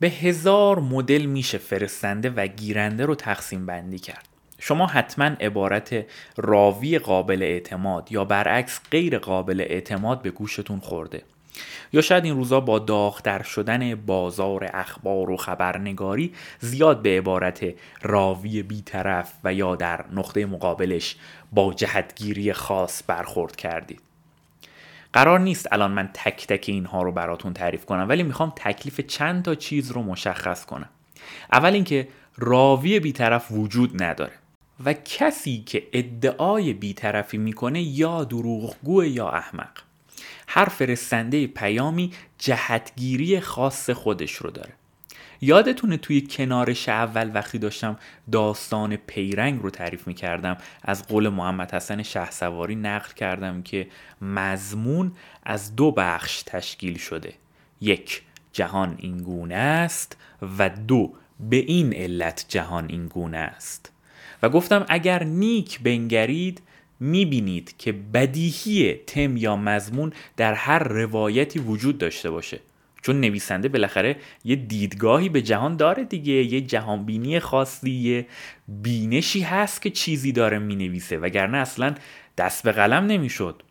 به 0.00 0.08
هزار 0.08 0.78
مدل 0.80 1.26
میشه 1.26 1.58
فرستنده 1.58 2.30
و 2.30 2.46
گیرنده 2.46 3.06
رو 3.06 3.14
تقسیم 3.14 3.66
بندی 3.66 3.98
کرد. 3.98 4.28
شما 4.58 4.86
حتما 4.86 5.24
عبارت 5.24 6.06
راوی 6.36 6.98
قابل 6.98 7.42
اعتماد 7.42 8.12
یا 8.12 8.24
برعکس 8.24 8.80
غیر 8.90 9.18
قابل 9.18 9.60
اعتماد 9.60 10.22
به 10.22 10.30
گوشتون 10.30 10.80
خورده. 10.80 11.22
یا 11.92 12.00
شاید 12.00 12.24
این 12.24 12.36
روزا 12.36 12.60
با 12.60 12.78
داغتر 12.78 13.42
شدن 13.42 13.94
بازار 13.94 14.70
اخبار 14.74 15.30
و 15.30 15.36
خبرنگاری 15.36 16.32
زیاد 16.58 17.02
به 17.02 17.18
عبارت 17.18 17.74
راوی 18.02 18.62
بیطرف 18.62 19.32
و 19.44 19.54
یا 19.54 19.76
در 19.76 20.04
نقطه 20.12 20.46
مقابلش 20.46 21.16
با 21.52 21.74
جهتگیری 21.74 22.52
خاص 22.52 23.02
برخورد 23.06 23.56
کردید. 23.56 24.00
قرار 25.12 25.40
نیست 25.40 25.72
الان 25.72 25.90
من 25.90 26.10
تک 26.14 26.46
تک 26.46 26.64
اینها 26.68 27.02
رو 27.02 27.12
براتون 27.12 27.52
تعریف 27.52 27.84
کنم 27.84 28.06
ولی 28.08 28.22
می‌خوام 28.22 28.52
تکلیف 28.56 29.00
چند 29.00 29.44
تا 29.44 29.54
چیز 29.54 29.90
رو 29.90 30.02
مشخص 30.02 30.64
کنم. 30.64 30.88
اول 31.52 31.72
اینکه 31.72 32.08
راوی 32.36 33.00
بیطرف 33.00 33.52
وجود 33.52 34.02
نداره. 34.02 34.32
و 34.84 34.92
کسی 34.92 35.62
که 35.66 35.86
ادعای 35.92 36.72
بیطرفی 36.72 37.38
می‌کنه 37.38 37.82
یا 37.82 38.24
دروغگو 38.24 39.04
یا 39.04 39.28
احمق. 39.28 39.78
هر 40.48 40.64
فرستنده 40.64 41.46
پیامی 41.46 42.12
جهتگیری 42.38 43.40
خاص 43.40 43.90
خودش 43.90 44.32
رو 44.32 44.50
داره. 44.50 44.72
یادتونه 45.40 45.96
توی 45.96 46.20
کنارش 46.20 46.88
اول 46.88 47.30
وقتی 47.34 47.58
داشتم 47.58 47.98
داستان 48.32 48.96
پیرنگ 48.96 49.62
رو 49.62 49.70
تعریف 49.70 50.06
می 50.06 50.14
کردم 50.14 50.56
از 50.82 51.08
قول 51.08 51.28
محمد 51.28 51.74
حسن 51.74 52.02
شه 52.02 52.30
سواری 52.30 52.74
نقل 52.74 53.12
کردم 53.12 53.62
که 53.62 53.88
مضمون 54.22 55.12
از 55.42 55.76
دو 55.76 55.90
بخش 55.90 56.42
تشکیل 56.42 56.98
شده. 56.98 57.34
یک 57.80 58.22
جهان 58.52 58.94
این 58.98 59.18
گونه 59.18 59.54
است 59.54 60.16
و 60.58 60.68
دو 60.68 61.14
به 61.40 61.56
این 61.56 61.94
علت 61.94 62.44
جهان 62.48 62.86
این 62.88 63.06
گونه 63.06 63.38
است. 63.38 63.93
و 64.44 64.48
گفتم 64.48 64.86
اگر 64.88 65.24
نیک 65.24 65.80
بنگرید 65.80 66.62
می‌بینید 67.00 67.74
که 67.78 67.92
بدیهی 67.92 68.94
تم 69.06 69.36
یا 69.36 69.56
مضمون 69.56 70.12
در 70.36 70.54
هر 70.54 70.78
روایتی 70.78 71.58
وجود 71.58 71.98
داشته 71.98 72.30
باشه. 72.30 72.60
چون 73.02 73.20
نویسنده 73.20 73.68
بالاخره 73.68 74.16
یه 74.44 74.56
دیدگاهی 74.56 75.28
به 75.28 75.42
جهان 75.42 75.76
داره 75.76 76.04
دیگه 76.04 76.32
یه 76.32 76.60
جهانبینی 76.60 77.40
خاصی 77.40 77.90
یه 77.90 78.26
بینشی 78.68 79.40
هست 79.40 79.82
که 79.82 79.90
چیزی 79.90 80.32
داره 80.32 80.58
می‌نویسه 80.58 81.18
وگرنه 81.18 81.58
اصلا 81.58 81.94
دست 82.38 82.62
به 82.62 82.72
قلم 82.72 83.06
نمی‌شد. 83.06 83.62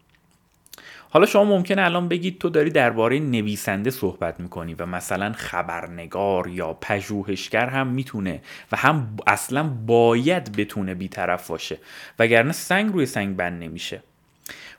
حالا 1.14 1.26
شما 1.26 1.44
ممکنه 1.44 1.82
الان 1.82 2.08
بگید 2.08 2.40
تو 2.40 2.50
داری 2.50 2.70
درباره 2.70 3.20
نویسنده 3.20 3.90
صحبت 3.90 4.40
می‌کنی 4.40 4.74
و 4.74 4.86
مثلا 4.86 5.34
خبرنگار 5.34 6.48
یا 6.48 6.74
پژوهشگر 6.74 7.70
هم 7.70 7.88
می‌تونه 7.88 8.42
و 8.72 8.78
هم 8.78 9.18
اصلا 9.28 9.64
باید 9.64 10.52
بتونه 10.58 10.94
بیطرف 10.94 11.48
باشه 11.48 11.78
وگرنه 12.20 12.52
سنگ 12.52 12.94
روی 12.94 13.06
سنگ 13.06 13.36
بند 13.36 13.64
نمیشه. 13.64 14.04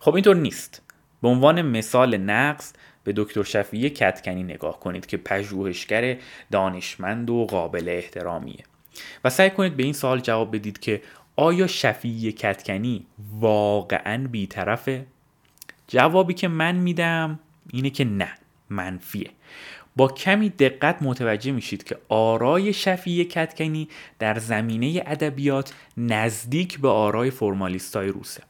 خب 0.01 0.15
اینطور 0.15 0.37
نیست. 0.37 0.83
به 1.23 1.29
عنوان 1.29 1.63
مثال 1.63 2.17
نقص 2.17 2.73
به 3.05 3.13
دکتر 3.17 3.43
شفیع 3.43 3.89
کتکنی 3.89 4.43
نگاه 4.43 4.81
کنید 4.81 5.07
که 5.07 5.17
پژوهشگر 5.17 6.17
دانشمند 6.51 7.31
و 7.31 7.47
قابل 7.47 7.89
احترامیه. 7.89 8.65
و 9.25 9.31
سعی 9.31 9.51
کنید 9.51 9.77
به 9.77 9.83
این 9.83 9.93
سوال 9.93 10.21
جواب 10.21 10.57
بدید 10.57 10.79
که 10.79 11.03
آیا 11.37 11.67
شفیع 11.67 12.31
کتکنی 12.31 13.07
واقعا 13.41 14.29
بیطرفه؟ 14.31 15.07
جوابی 15.89 16.35
که 16.35 16.49
من 16.49 16.75
میدم 16.77 17.39
اینه 17.73 17.91
که 17.91 18.05
نه 18.05 18.29
منفیه. 18.71 19.31
با 19.97 20.09
کمی 20.09 20.49
دقت 20.49 21.03
متوجه 21.03 21.53
میشید 21.53 21.85
که 21.85 21.97
آرای 22.09 22.73
شفیع 22.73 23.25
کتکنی 23.25 23.89
در 24.19 24.39
زمینه 24.39 25.03
ادبیات 25.07 25.75
نزدیک 25.97 26.81
به 26.81 26.89
آرای 26.89 27.31
فرمالیستای 27.31 28.09
روسه. 28.09 28.43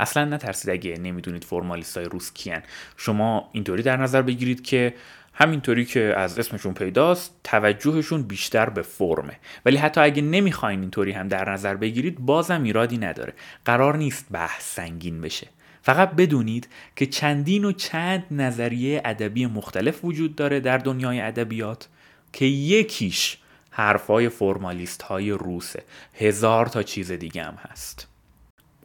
اصلا 0.00 0.24
نترسید 0.24 0.70
اگه 0.70 0.98
نمی‌دونید 0.98 1.44
فرمالیستای 1.44 2.04
روس 2.04 2.32
کیان. 2.32 2.62
شما 2.96 3.48
اینطوری 3.52 3.82
در 3.82 3.96
نظر 3.96 4.22
بگیرید 4.22 4.62
که 4.62 4.94
همینطوری 5.34 5.84
که 5.84 6.14
از 6.16 6.38
اسمشون 6.38 6.74
پیداست 6.74 7.34
توجهشون 7.44 8.22
بیشتر 8.22 8.70
به 8.70 8.82
فرمه. 8.82 9.38
ولی 9.64 9.76
حتی 9.76 10.00
اگه 10.00 10.22
نمی‌خواین 10.22 10.80
اینطوری 10.80 11.12
هم 11.12 11.28
در 11.28 11.50
نظر 11.50 11.74
بگیرید 11.74 12.18
بازم 12.18 12.62
ایرادی 12.62 12.98
نداره. 12.98 13.32
قرار 13.64 13.96
نیست 13.96 14.26
بحث 14.30 14.74
سنگین 14.74 15.20
بشه. 15.20 15.48
فقط 15.84 16.10
بدونید 16.10 16.68
که 16.96 17.06
چندین 17.06 17.64
و 17.64 17.72
چند 17.72 18.26
نظریه 18.30 19.02
ادبی 19.04 19.46
مختلف 19.46 20.04
وجود 20.04 20.36
داره 20.36 20.60
در 20.60 20.78
دنیای 20.78 21.20
ادبیات 21.20 21.88
که 22.32 22.44
یکیش 22.44 23.38
حرفای 23.70 24.28
فرمالیست 24.28 25.02
های 25.02 25.30
روسه 25.30 25.82
هزار 26.14 26.66
تا 26.66 26.82
چیز 26.82 27.12
دیگه 27.12 27.42
هم 27.42 27.54
هست 27.70 28.08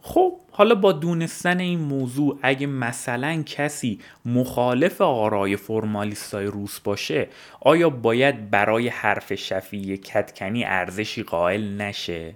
خب 0.01 0.39
حالا 0.51 0.75
با 0.75 0.91
دونستن 0.91 1.60
این 1.60 1.79
موضوع 1.79 2.39
اگه 2.41 2.68
مثلا 2.68 3.44
کسی 3.46 4.00
مخالف 4.25 5.01
آرای 5.01 5.56
فرمالیستای 5.56 6.46
روس 6.46 6.79
باشه 6.79 7.27
آیا 7.62 7.89
باید 7.89 8.50
برای 8.50 8.88
حرف 8.88 9.34
شفیع 9.34 9.96
کتکنی 9.96 10.65
ارزشی 10.65 11.24
قائل 11.24 11.82
نشه؟ 11.82 12.36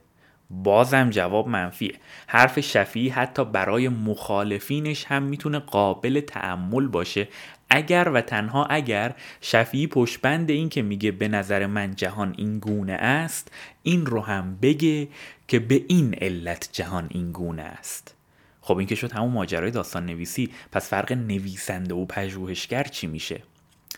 بازم 0.63 1.09
جواب 1.09 1.47
منفیه. 1.47 1.93
حرف 2.27 2.59
شفیعی 2.59 3.09
حتی 3.09 3.45
برای 3.45 3.89
مخالفینش 3.89 5.05
هم 5.05 5.23
می‌تونه 5.23 5.59
قابل 5.59 6.19
تعمل 6.19 6.87
باشه. 6.87 7.27
اگر 7.69 8.11
و 8.13 8.21
تنها 8.21 8.65
اگر 8.65 9.15
شفیعی 9.41 9.87
پشبند 9.87 10.49
این 10.49 10.69
که 10.69 10.81
میگه 10.81 11.11
به 11.11 11.27
نظر 11.27 11.65
من 11.65 11.95
جهان 11.95 12.35
این 12.37 12.59
گونه 12.59 12.93
است 12.93 13.51
این 13.83 14.05
رو 14.05 14.21
هم 14.21 14.57
بگه 14.61 15.07
که 15.47 15.59
به 15.59 15.83
این 15.87 16.15
علت 16.21 16.69
جهان 16.71 17.07
این 17.11 17.31
گونه 17.31 17.61
است. 17.61 18.15
خب 18.61 18.77
این 18.77 18.87
که 18.87 18.95
شد 18.95 19.11
همون 19.11 19.31
ماجرای 19.31 19.71
داستان 19.71 20.05
نویسی 20.05 20.49
پس 20.71 20.89
فرق 20.89 21.11
نویسنده 21.11 21.93
و 21.93 22.05
پژوهشگر 22.05 22.83
چی 22.83 23.07
میشه؟ 23.07 23.41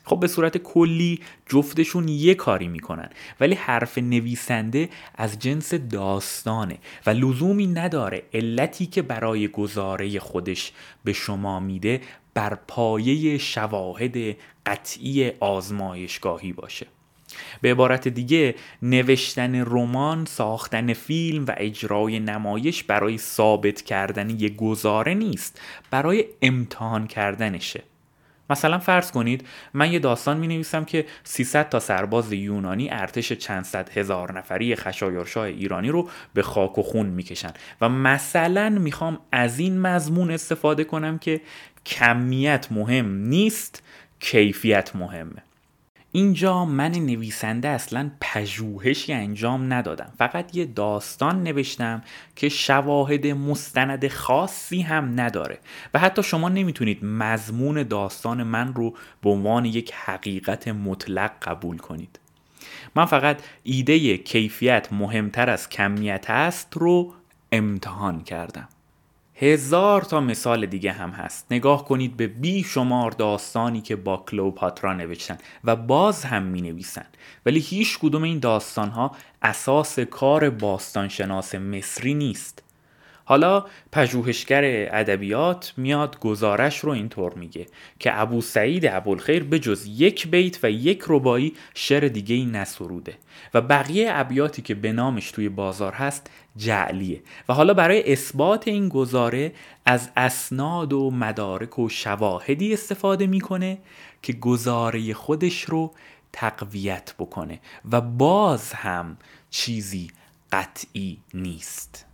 خب 0.03 0.19
به 0.19 0.27
صورت 0.27 0.57
کلی 0.57 1.19
جفتشون 1.45 2.07
یه 2.07 2.33
کاری 2.33 2.67
می‌کنن. 2.67 3.09
ولی 3.39 3.55
حرف 3.55 3.97
نویسنده 3.97 4.89
از 5.15 5.39
جنس 5.39 5.73
داستانه 5.73 6.77
و 7.05 7.09
لزومی 7.09 7.67
نداره. 7.67 8.23
علتی 8.33 8.85
که 8.85 9.01
برای 9.01 9.47
گزاره 9.47 10.19
خودش 10.19 10.71
به 11.03 11.13
شما 11.13 11.59
میده 11.59 12.01
بر 12.33 12.57
پایه 12.67 13.37
شواهد 13.37 14.35
قطعی 14.65 15.31
آزمایشگاهی 15.39 16.53
باشه. 16.53 16.87
به 17.61 17.71
عبارت 17.71 18.07
دیگه 18.07 18.55
نوشتن 18.81 19.55
رمان، 19.55 20.25
ساختن 20.25 20.93
فیلم 20.93 21.45
و 21.45 21.53
اجرای 21.57 22.19
نمایش 22.19 22.83
برای 22.83 23.17
ثابت 23.17 23.81
کردن 23.81 24.39
یه 24.39 24.49
گزاره 24.49 25.13
نیست 25.13 25.61
برای 25.91 26.25
امتحان 26.41 27.07
کردنشه. 27.07 27.83
مثلا 28.49 28.79
فرض 28.79 29.11
کنید 29.11 29.47
من 29.73 29.91
یه 29.91 29.99
داستان 29.99 30.37
می 30.37 30.47
نویسم 30.47 30.85
که 30.85 31.05
300 31.23 31.69
تا 31.69 31.79
سرباز 31.79 32.33
یونانی 32.33 32.89
ارتش 32.89 33.33
چند 33.33 33.63
صد 33.63 33.89
هزار 33.97 34.37
نفری 34.37 34.75
خشایارشاه 34.75 35.43
ایرانی 35.43 35.89
رو 35.89 36.09
به 36.33 36.41
خاک 36.41 36.77
و 36.77 36.83
خون 36.83 37.05
می‌کشن 37.05 37.51
و 37.81 37.89
مثلا 37.89 38.69
می‌خوام 38.69 39.19
از 39.31 39.59
این 39.59 39.81
مضمون 39.81 40.31
استفاده 40.31 40.83
کنم 40.83 41.17
که 41.17 41.41
کمیت 41.85 42.67
مهم 42.71 43.15
نیست 43.15 43.83
کیفیت 44.19 44.95
مهمه. 44.95 45.44
اینجا 46.15 46.65
من 46.65 46.91
نویسنده 46.91 47.67
اصلا 47.67 48.11
پژوهشی 48.21 49.13
انجام 49.13 49.73
ندادم. 49.73 50.13
فقط 50.17 50.55
یه 50.55 50.65
داستان 50.65 51.43
نوشتم 51.43 52.03
که 52.35 52.49
شواهد 52.49 53.27
مستند 53.27 54.07
خاصی 54.07 54.81
هم 54.81 55.19
نداره. 55.19 55.59
و 55.93 55.99
حتی 55.99 56.23
شما 56.23 56.49
نمی‌تونید 56.49 57.05
مضمون 57.05 57.83
داستان 57.83 58.43
من 58.43 58.73
رو 58.73 58.95
به 59.23 59.29
عنوان 59.29 59.65
یک 59.65 59.93
حقیقت 59.93 60.67
مطلق 60.67 61.31
قبول 61.41 61.77
کنید. 61.77 62.19
من 62.95 63.05
فقط 63.05 63.41
ایده 63.63 64.17
کیفیت 64.17 64.87
مهمتر 64.93 65.49
از 65.49 65.69
کمیت 65.69 66.25
است 66.29 66.67
رو 66.73 67.13
امتحان 67.51 68.23
کردم. 68.23 68.67
هزار 69.37 70.01
تا 70.01 70.21
مثال 70.21 70.65
دیگه 70.65 70.91
هم 70.91 71.09
هست. 71.09 71.45
نگاه 71.51 71.85
کنید 71.85 72.17
به 72.17 72.27
بی 72.27 72.63
شمار 72.63 73.11
داستانی 73.11 73.81
که 73.81 73.95
با 73.95 74.17
کلوپاترا 74.17 74.93
نوشتن 74.93 75.37
و 75.63 75.75
باز 75.75 76.25
هم 76.25 76.43
می 76.43 76.61
نویسن 76.61 77.05
ولی 77.45 77.59
هیچ 77.59 77.99
کدوم 77.99 78.23
این 78.23 78.39
داستان 78.39 78.89
ها 78.89 79.11
اساس 79.41 79.99
کار 79.99 80.49
باستانشناس 80.49 81.55
مصری 81.55 82.13
نیست. 82.13 82.64
حالا 83.25 83.65
پژوهشگر 83.91 84.63
ادبیات 84.91 85.73
میاد 85.77 86.19
گزارش 86.19 86.79
رو 86.79 86.91
اینطور 86.91 87.33
میگه 87.33 87.65
که 87.99 88.21
ابو 88.21 88.41
سعید 88.41 88.85
ابوالخیر 88.85 89.43
به 89.43 89.59
جز 89.59 89.85
یک 89.85 90.27
بیت 90.27 90.63
و 90.63 90.71
یک 90.71 91.03
ربایی 91.07 91.53
شعر 91.73 92.07
دیگه 92.07 92.35
ای 92.35 92.45
نسروده 92.45 93.17
و 93.53 93.61
بقیه 93.61 94.07
ابیاتی 94.11 94.61
که 94.61 94.75
به 94.75 94.91
نامش 94.91 95.31
توی 95.31 95.49
بازار 95.49 95.93
هست 95.93 96.29
جعلیه 96.57 97.21
و 97.49 97.53
حالا 97.53 97.73
برای 97.73 98.13
اثبات 98.13 98.67
این 98.67 98.89
گزاره 98.89 99.51
از 99.85 100.09
اسناد 100.17 100.93
و 100.93 101.11
مدارک 101.11 101.79
و 101.79 101.89
شواهدی 101.89 102.73
استفاده 102.73 103.27
می‌کنه 103.27 103.77
که 104.21 104.33
گزاره 104.33 105.13
خودش 105.13 105.63
رو 105.63 105.93
تقویت 106.33 107.13
بکنه 107.19 107.59
و 107.91 108.01
باز 108.01 108.73
هم 108.73 109.17
چیزی 109.49 110.11
قطعی 110.51 111.17
نیست. 111.33 112.05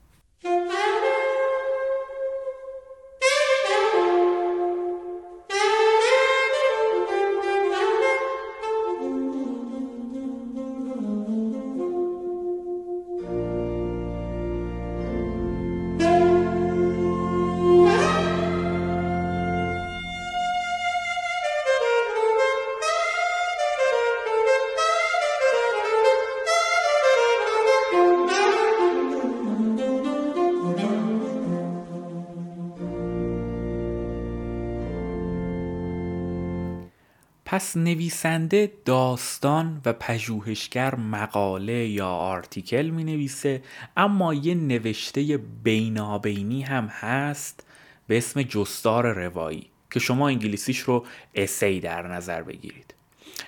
نویسنده 37.77 38.71
داستان 38.85 39.81
و 39.85 39.93
پژوهشگر 39.93 40.95
مقاله 40.95 41.87
یا 41.87 42.07
آرتیکل 42.07 42.89
می 42.89 43.03
نویسه 43.03 43.61
اما 43.97 44.33
یه 44.33 44.55
نوشته 44.55 45.39
بینابینی 45.63 46.61
هم 46.61 46.85
هست 46.85 47.67
به 48.07 48.17
اسم 48.17 48.41
جستار 48.41 49.13
روایی 49.13 49.67
که 49.91 49.99
شما 49.99 50.27
انگلیسیش 50.27 50.79
رو 50.79 51.05
اسی 51.35 51.79
در 51.79 52.07
نظر 52.07 52.41
بگیرید. 52.41 52.93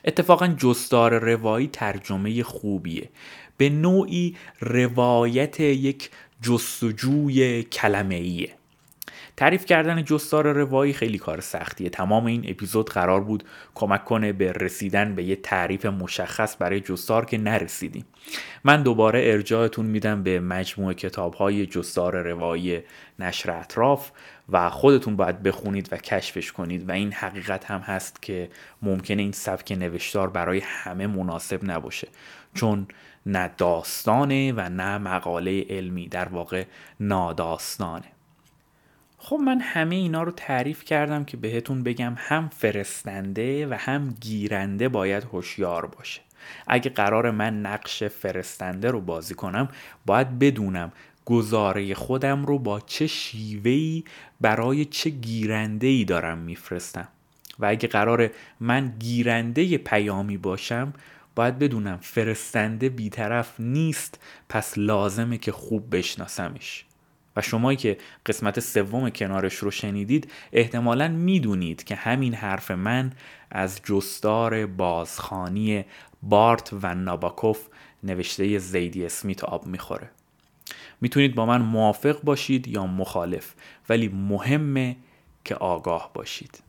اتفاقا 0.05 0.47
جستار 0.47 1.19
روایی 1.19 1.67
ترجمه 1.67 2.43
خوبیه. 2.43 3.09
به 3.57 3.69
نوعی 3.69 4.35
روایت 4.59 5.59
یک 5.59 6.09
جستجوی 6.41 7.63
کلمه 7.63 8.15
ایه 8.15 8.55
تعریف 9.37 9.65
کردن 9.65 10.03
جستار 10.03 10.51
روایی 10.51 10.93
خیلی 10.93 11.17
کار 11.17 11.41
سختیه. 11.41 11.89
تمام 11.89 12.25
این 12.25 12.45
اپیزود 12.47 12.89
قرار 12.89 13.21
بود 13.21 13.43
کمک 13.75 14.05
کنه 14.05 14.33
به 14.33 14.51
رسیدن 14.51 15.15
به 15.15 15.23
یه 15.23 15.35
تعریف 15.35 15.85
مشخص 15.85 16.55
برای 16.59 16.79
جستار 16.79 17.25
که 17.25 17.37
نرسیدیم. 17.37 18.05
من 18.63 18.83
دوباره 18.83 19.21
ارجاعتون 19.23 19.85
میدم 19.85 20.23
به 20.23 20.39
مجموعه 20.39 20.93
کتاب 20.93 21.33
های 21.33 21.65
جستار 21.65 22.21
روایی 22.21 22.79
نشر 23.19 23.51
اطراف 23.51 24.11
و 24.49 24.69
خودتون 24.69 25.15
باید 25.15 25.43
بخونید 25.43 25.89
و 25.93 25.97
کشفش 25.97 26.51
کنید 26.51 26.89
و 26.89 26.91
این 26.91 27.13
حقیقت 27.13 27.65
هم 27.65 27.79
هست 27.79 28.21
که 28.21 28.49
ممکنه 28.81 29.21
این 29.21 29.31
سبک 29.31 29.71
نوشتار 29.71 30.29
برای 30.29 30.61
همه 30.65 31.07
مناسب 31.07 31.59
نباشه. 31.71 32.07
چون 32.53 32.87
نه 33.25 33.51
داستانه 33.57 34.51
و 34.51 34.69
نه 34.69 34.97
مقاله 34.97 35.65
علمی 35.69 36.07
در 36.07 36.27
واقع 36.27 36.63
ناداستانه. 36.99 38.05
خب 39.25 39.35
من 39.35 39.59
همه 39.59 39.95
اینا 39.95 40.23
رو 40.23 40.31
تعریف 40.31 40.83
کردم 40.83 41.25
که 41.25 41.37
بهتون 41.37 41.83
بگم 41.83 42.13
هم 42.17 42.49
فرستنده 42.49 43.67
و 43.67 43.73
هم 43.73 44.15
گیرنده 44.21 44.89
باید 44.89 45.23
هوشیار 45.23 45.85
باشه. 45.85 46.21
اگه 46.67 46.89
قرار 46.89 47.31
من 47.31 47.61
نقش 47.61 48.03
فرستنده 48.03 48.91
رو 48.91 49.01
بازی 49.01 49.35
کنم 49.35 49.69
باید 50.05 50.39
بدونم 50.39 50.91
گزاره 51.25 51.93
خودم 51.93 52.45
رو 52.45 52.59
با 52.59 52.79
چه 52.79 53.07
شیوهی 53.07 54.03
برای 54.41 54.85
چه 54.85 55.09
گیرنده 55.09 56.03
دارم 56.03 56.37
میفرستم. 56.37 57.07
و 57.59 57.65
اگه 57.65 57.87
قرار 57.87 58.29
من 58.59 58.93
گیرنده 58.99 59.77
پیامی 59.77 60.37
باشم 60.37 60.93
باید 61.35 61.59
بدونم 61.59 61.97
فرستنده 62.01 62.89
بیطرف 62.89 63.59
نیست 63.59 64.19
پس 64.49 64.77
لازمه 64.77 65.37
که 65.37 65.51
خوب 65.51 65.95
بشناسمش. 65.95 66.85
و 67.35 67.41
شمایی 67.41 67.77
که 67.77 67.97
قسمت 68.25 68.59
سوم 68.59 69.09
کنارش 69.09 69.55
رو 69.55 69.71
شنیدید 69.71 70.31
احتمالا 70.53 71.07
می‌دونید 71.07 71.83
که 71.83 71.95
همین 71.95 72.33
حرف 72.33 72.71
من 72.71 73.11
از 73.51 73.81
جستار 73.83 74.65
بازخانی 74.65 75.85
بارت 76.23 76.69
و 76.81 76.95
ناباکوف 76.95 77.67
نوشته 78.03 78.57
زیدی 78.57 79.05
اسمیت 79.05 79.43
آب 79.43 79.65
می‌خوره. 79.65 80.09
می‌تونید 81.01 81.35
با 81.35 81.45
من 81.45 81.61
موافق 81.61 82.21
باشید 82.21 82.67
یا 82.67 82.87
مخالف 82.87 83.53
ولی 83.89 84.07
مهمه 84.07 84.95
که 85.45 85.55
آگاه 85.55 86.11
باشید. 86.13 86.63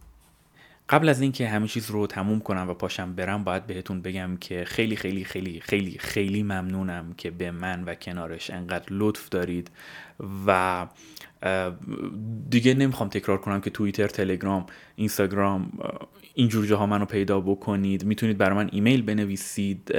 قبل 0.88 1.08
از 1.08 1.20
اینکه 1.20 1.48
همه 1.48 1.68
چیز 1.68 1.90
رو 1.90 2.06
تموم 2.06 2.40
کنم 2.40 2.70
و 2.70 2.74
پاشم 2.74 3.14
برم 3.14 3.44
باید 3.44 3.66
بهتون 3.66 4.02
بگم 4.02 4.36
که 4.36 4.64
خیلی 4.64 4.96
خیلی 4.96 5.24
خیلی 5.24 5.60
خیلی 5.60 5.98
خیلی 5.98 6.42
ممنونم 6.42 7.14
که 7.18 7.30
به 7.30 7.50
من 7.50 7.84
و 7.84 7.94
کنارش 7.94 8.50
انقدر 8.50 8.86
لطف 8.90 9.28
دارید 9.28 9.70
و 10.46 10.86
دیگه 12.50 12.74
نمی‌خوام 12.74 13.08
تکرار 13.08 13.38
کنم 13.38 13.60
که 13.60 13.70
توییتر 13.70 14.06
تلگرام 14.06 14.66
اینستاگرام 14.96 15.72
اینجور 16.34 16.66
جاها 16.66 16.86
منو 16.86 17.04
پیدا 17.04 17.40
بکنید. 17.40 18.04
می‌تونید 18.04 18.38
برای 18.38 18.56
من 18.56 18.68
ایمیل 18.72 19.02
بنویسید. 19.02 19.94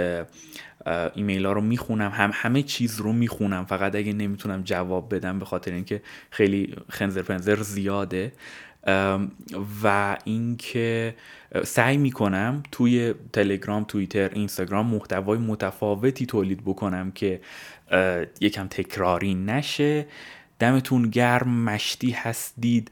ایمیل 1.15 1.45
ها 1.45 1.51
رو 1.51 1.61
می‌خونم. 1.61 2.11
هم 2.13 2.31
همه 2.33 2.63
چیز 2.63 2.99
رو 2.99 3.13
می‌خونم. 3.13 3.65
فقط 3.65 3.95
اگه 3.95 4.13
نمی‌تونم 4.13 4.61
جواب 4.61 5.15
بدم 5.15 5.39
به 5.39 5.45
خاطر 5.45 5.71
اینکه 5.71 6.01
خیلی 6.29 6.75
خنزر 6.89 7.21
پنزر 7.21 7.61
زیاده. 7.61 8.31
و 9.83 10.17
اینکه 10.23 11.15
سعی 11.63 11.97
می‌کنم 11.97 12.63
توی 12.71 13.13
تلگرام 13.33 13.83
توییتر 13.83 14.29
اینستاگرام 14.29 14.87
محتوای 14.87 15.37
متفاوتی 15.37 16.25
تولید 16.25 16.61
بکنم 16.61 17.11
که 17.11 17.41
یکم 18.41 18.67
تکراری 18.67 19.35
نشه. 19.35 20.05
دمتون 20.59 21.09
گرم 21.09 21.49
مشتی 21.49 22.11
هستید 22.11 22.91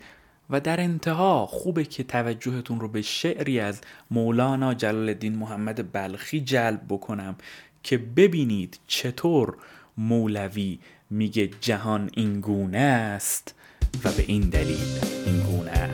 و 0.50 0.60
در 0.60 0.80
انتها 0.80 1.46
خوبه 1.46 1.84
که 1.84 2.04
توجهتون 2.04 2.80
رو 2.80 2.88
به 2.88 3.02
شعری 3.02 3.60
از 3.60 3.82
مولانا 4.12 4.74
جلال 4.74 5.10
الدین 5.10 5.36
محمد 5.36 5.92
بلخی 5.92 6.42
جلب 6.42 6.82
بکنم 6.90 7.36
که 7.84 7.98
ببینید 7.98 8.80
چطور 8.88 9.58
مولوی 9.98 10.80
میگه 11.10 11.48
جهان 11.62 12.10
اینگونه 12.14 12.78
است. 12.78 13.56
و 14.04 14.12
به 14.12 14.24
این 14.28 14.42
دلیل 14.42 14.80
اینگونه 15.26 15.93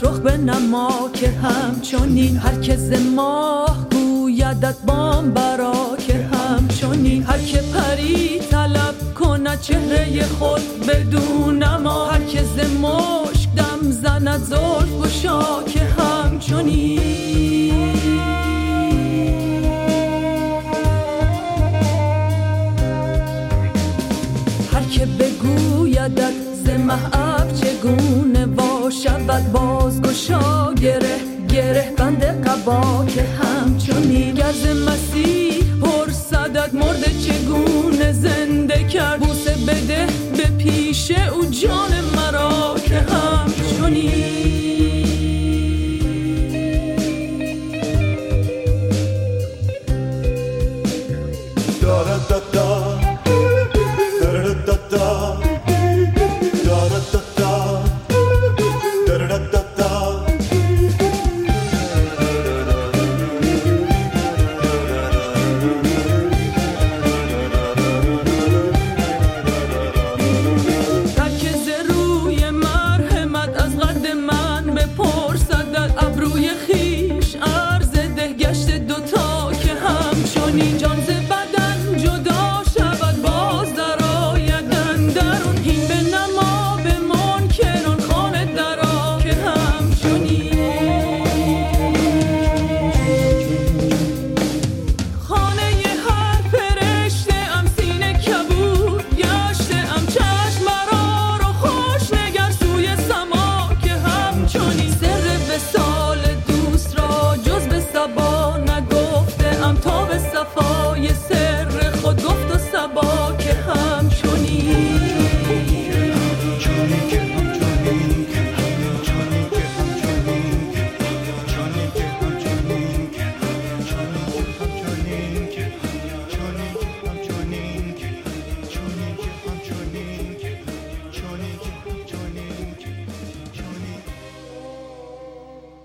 است 0.00 0.36
نما 0.36 1.10
که 1.14 1.28
همچنین 1.28 2.36
هر 2.36 2.60
که 2.60 2.78
ماه 3.14 3.86
گویدت 3.90 4.76
بام 4.86 5.30
برا 5.30 5.96
که 5.98 6.14
همچنین 6.14 7.22
هر 7.22 7.38
که 7.38 7.58
پری 7.74 8.38
طلب 8.50 9.14
کنه 9.14 9.56
چهره 9.56 10.26
خود 10.26 10.86
بدون 10.88 11.76
ما 11.76 12.04
هر 12.06 12.22
که 12.22 12.42
مشک 12.82 13.48
دم 13.56 13.90
زند 13.90 14.42
زلف 14.42 15.02
گشا 15.02 15.62
که 15.62 15.80
همچنین 15.80 17.00
هر 24.72 24.84
که 24.90 25.06
بگویدت 25.06 26.34
ز 26.64 26.68
محب 26.68 27.52
چگونه 27.52 28.46
شود 28.90 29.52
باز 29.52 29.69
گشا 30.10 30.74
گره 30.74 31.16
گره 31.48 31.92
بند 31.96 32.22
قبا 32.24 33.04
که 33.14 33.22
همچون 33.22 34.34
گرز 34.34 34.66
مسیح 34.66 35.80
پر 35.82 36.10
صدد 36.10 36.74
مرده 36.74 37.10
چگونه 37.24 38.12
زنده 38.12 38.84
کرد؟ 38.84 39.20
بوسه 39.20 39.54
بده 39.66 40.06
به 40.36 40.64
پیش 40.64 41.10
او 41.10 41.44
جان 41.44 41.90
مرا. 42.16 42.39